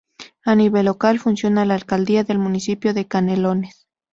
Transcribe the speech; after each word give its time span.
A 0.45 0.55
nivel 0.55 0.87
local, 0.87 1.19
funciona 1.19 1.63
la 1.63 1.75
Alcaldía 1.75 2.23
del 2.23 2.39
Municipio 2.39 2.95
de 2.95 3.07
Canelones. 3.07 3.85